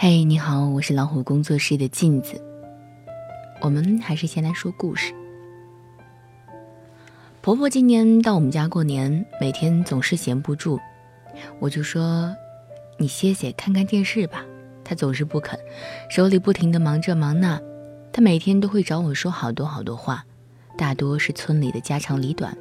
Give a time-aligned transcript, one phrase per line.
[0.00, 2.40] 嘿，你好，我是老虎工作室的镜子。
[3.60, 5.12] 我们还是先来说故事。
[7.40, 10.78] 婆婆今年到我们家过年，每天总是闲不住，
[11.58, 12.32] 我就说
[12.96, 14.44] ：“你歇歇，看看电视吧。”
[14.86, 15.58] 她总是不肯，
[16.08, 17.60] 手里不停的忙这忙那。
[18.12, 20.24] 她每天都会找我说好多好多话，
[20.76, 22.56] 大多是村里的家长里短。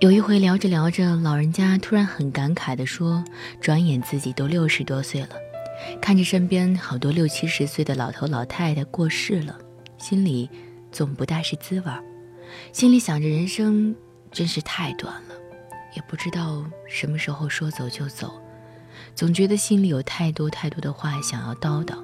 [0.00, 3.22] 有一回聊着聊着，老人家突然很感慨地说
[3.62, 5.28] ：“转眼自己都六十多岁了，
[6.00, 9.58] 看着身边好多六七十岁的老头老太太过世了，
[9.98, 10.48] 心里
[10.90, 12.02] 总不大是滋味儿。
[12.72, 13.94] 心里想着人生
[14.30, 15.34] 真是太短了，
[15.94, 18.40] 也不知道什么时候说走就走，
[19.14, 21.96] 总觉得心里有太多太多的话想要叨叨。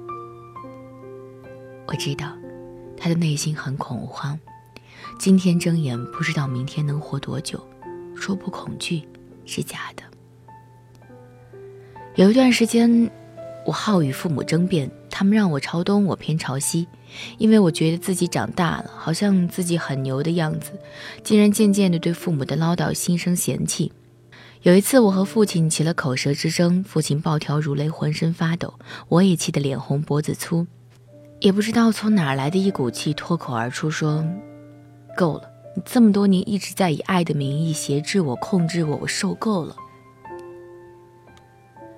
[1.87, 2.33] 我知道，
[2.97, 4.39] 他的内心很恐慌，
[5.19, 7.61] 今天睁眼不知道明天能活多久。”
[8.15, 9.01] 说不恐惧
[9.43, 10.03] 是假的。
[12.15, 13.09] 有一段时间，
[13.65, 16.87] 我好与父母争辩，他们让我朝东，我偏朝西，
[17.37, 20.71] 因为我觉得自己长大了，好像自己很牛的样子，
[21.23, 23.91] 竟然渐渐的对父母的唠叨心生嫌弃。
[24.63, 28.73] 有一次，我和父亲起了口舌之争，父亲暴跳如雷，浑身发抖，
[29.09, 30.67] 我也气得脸红脖子粗，
[31.39, 34.25] 也不知道从哪来的一股气，脱口而出说
[35.17, 39.75] ：“够了。”你这么多年一直在以爱的名义挟制我、控制我，我受够了。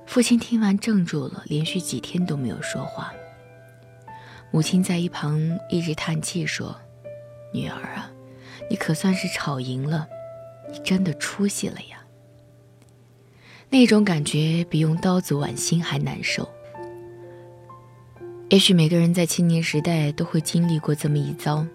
[0.06, 3.14] 父亲听完怔住了，连续几天都没有说话。
[4.52, 5.40] 母亲在一旁
[5.70, 6.74] 一直叹气说
[7.52, 8.10] ：“女儿啊，
[8.70, 10.08] 你可算是吵赢了，
[10.72, 12.00] 你真的出息了呀。”
[13.70, 16.48] 那种感觉比用刀子剜心还难受。
[18.50, 21.66] 也许每个人在青年时代都会经历过这么一遭。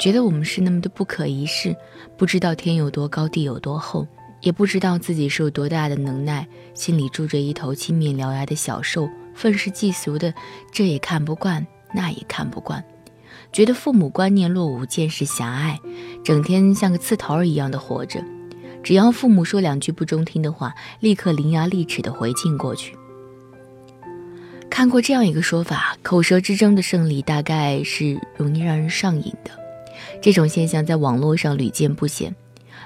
[0.00, 1.76] 觉得我们是那么的不可一世，
[2.16, 4.08] 不知道天有多高，地有多厚，
[4.40, 10.32] 也不知道自己是有多大的能耐，心里住着一头青面獠牙的小兽，愤世嫉俗的，
[10.72, 12.82] 这也看不惯，那也看不惯，
[13.52, 15.78] 觉得父母观念落伍，见识狭隘，
[16.24, 18.24] 整天像个刺头一样的活着，
[18.82, 22.96] 只要父母说两句不中听的话，立刻伶牙俐齿的回敬过去。
[24.70, 29.50] 看过这样一个说法，口舌之争的胜利，大概是容易让人上瘾的。
[30.22, 32.34] 这种现象在网络上屡见不鲜，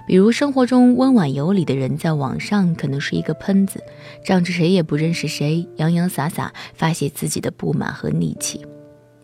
[0.07, 3.83] 比如生活中温婉有礼的人，在网上可能是一个喷子，
[4.25, 8.65] 仗着谁也不认识谁，洋洋洒洒发泄自己的不满和戾气。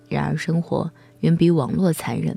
[0.08, 0.90] 然而，生活
[1.20, 2.36] 远比网络残忍，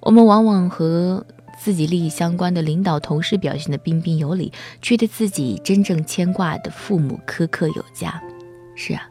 [0.00, 1.26] 我们往往和
[1.58, 8.22] 自己利益相关的领导、同事表现得彬彬有礼，却对自己真正牵挂的父母苛刻有加。
[8.76, 9.02] 是啊，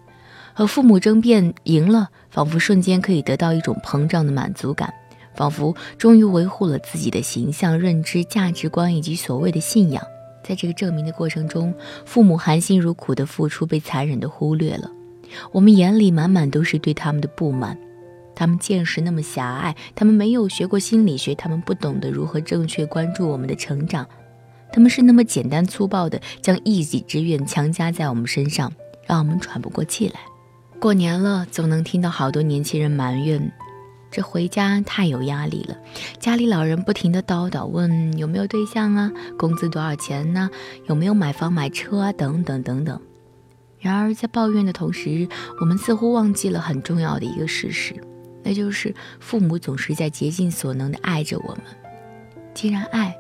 [0.54, 4.94] 和父母争辩赢了，仿佛瞬间可以得到一种膨胀的满足感。
[5.36, 10.04] 仿佛终于维护了自己的形象、认知、价值观以及所谓的信仰。
[10.44, 11.74] 在这个证明的过程中，
[12.06, 14.90] 父母含辛茹苦的付出被残忍的忽略了。
[15.52, 17.78] 我们眼里满满都是对他们的不满。
[18.34, 24.08] 他们见识那么狭隘，他们没有学过心理学，他们不懂得如何正确关注我们的成长。
[24.74, 28.72] 他们是那么简单粗暴的将一己之愿强加在我们身上，
[29.06, 30.20] 让我们喘不过气来。
[30.80, 33.52] 过年了，总能听到好多年轻人埋怨。
[34.12, 35.78] 这回家太有压力了，
[36.20, 40.50] 家里老人不停的叨叨，问有没有对象啊，工资多少钱呢？
[40.88, 42.12] 有没有买房买车啊？
[42.12, 43.00] 等等等等。
[43.80, 45.30] 然而在抱怨的同时，
[45.62, 47.96] 我们似乎忘记了很重要的一个事实，
[48.44, 51.64] 那就是父母总是在竭尽所能的爱着我们。
[52.54, 53.16] 既然爱，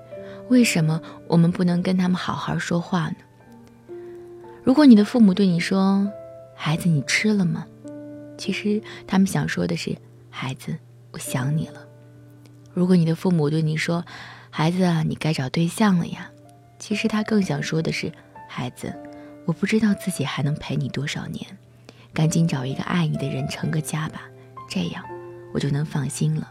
[0.49, 3.95] 为什么我们不能跟他们好好说话呢？
[4.61, 6.05] 如果你的父母对你说
[6.53, 7.65] ：“孩子，你吃了吗？”
[8.37, 9.95] 其实他们想说的是。
[10.31, 10.75] 孩子，
[11.11, 11.85] 我想你了。
[12.73, 14.03] 如果你的父母对你说
[14.49, 16.31] ：“孩子啊，你该找对象了呀。”
[16.79, 18.11] 其实他更想说的是
[18.49, 18.91] ：“孩子，
[19.45, 21.45] 我不知道自己还能陪你多少年，
[22.13, 24.21] 赶紧找一个爱你的人成个家吧，
[24.69, 25.03] 这样
[25.53, 26.49] 我就能放心了。”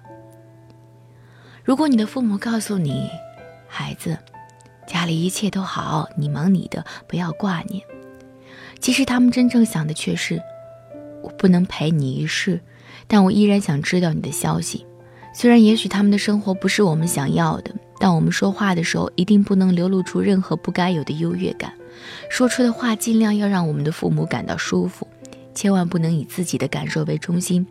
[1.65, 3.11] 如果你的父母告诉你
[3.67, 4.19] ：“孩子，
[4.87, 7.83] 家里一切都好，你忙你的，不要挂念。”
[8.79, 10.41] 其实他们真正想的却是
[11.23, 12.61] ：“我不能陪你一世。”
[13.13, 14.87] 但我依然想知道你的消息，
[15.35, 21.73] 虽然也许他们的生活不是我们想要的，但我们说话的时候一定不能流露出任何不该有的优越感，
[22.31, 25.09] 说出的话尽量要让我们的父母感到舒服，
[25.53, 27.67] 千万不能以自己的感受为中心。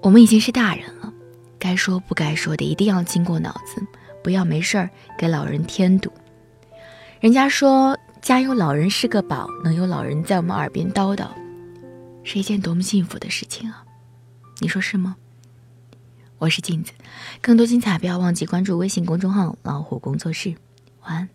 [0.00, 1.12] 我们已经是大人了，
[1.58, 3.84] 该说不该说的一定要经过脑子，
[4.22, 4.88] 不要没事儿
[5.18, 6.12] 给老人添堵。
[7.18, 11.26] 人家说家有老人是个宝，能有老人在我们耳边叨叨。
[12.30, 13.86] 是一件多么幸福的事情啊
[14.58, 15.16] 你说是吗？
[16.36, 16.92] 我是镜子
[17.40, 20.54] 更多精彩不要忘记关注微信公众号老虎工作室
[21.00, 21.28] 晚安。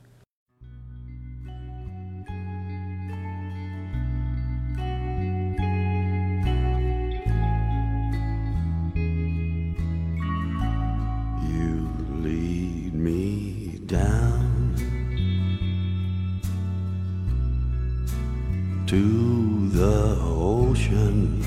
[20.74, 21.40] Ocean.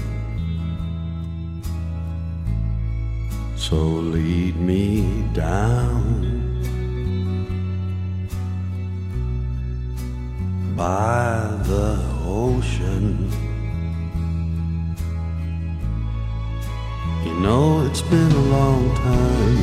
[3.57, 3.77] So
[4.15, 6.07] lead me down
[10.77, 13.29] by the ocean.
[17.25, 19.59] You know it's been a long time.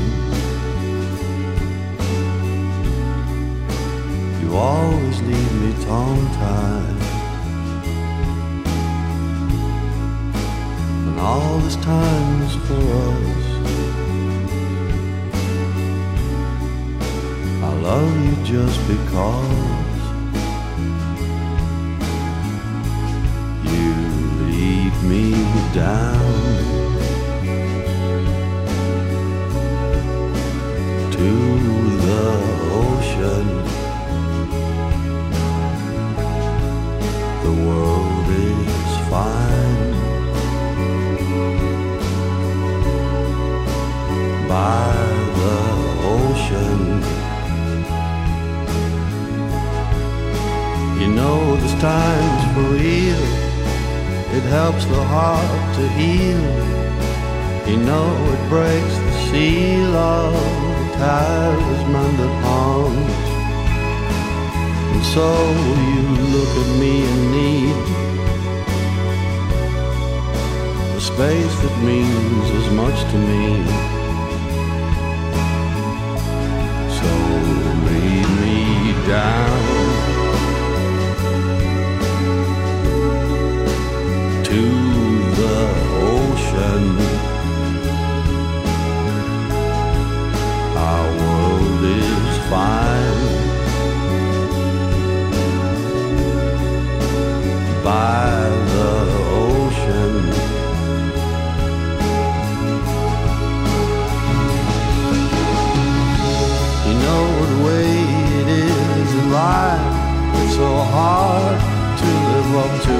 [4.41, 7.02] You always leave me tongue tied.
[11.23, 13.45] All this time is for us.
[17.63, 20.01] I love you just because
[23.71, 23.93] you
[24.49, 25.31] lead me
[25.73, 26.52] down
[52.53, 53.23] for real.
[54.37, 56.43] It helps the heart to heal.
[57.69, 60.33] You know it breaks the seal of
[60.79, 63.29] the talisman that haunts.
[64.93, 65.27] And so
[65.89, 66.03] you
[66.35, 67.77] look at me in need
[70.95, 73.45] the space that means as much to me.
[76.97, 77.11] So
[77.87, 78.61] lead me
[79.07, 79.52] down
[111.03, 111.59] hard
[111.99, 112.97] to live up to.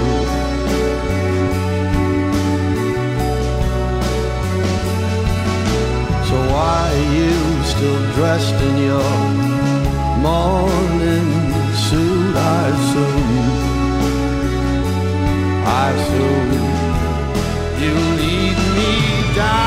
[6.27, 7.35] So why are you
[7.73, 9.13] still dressed in your
[10.27, 11.29] morning
[11.85, 12.35] suit?
[12.35, 13.31] I assume,
[15.81, 16.51] I assume
[17.83, 18.91] you lead me
[19.35, 19.62] down.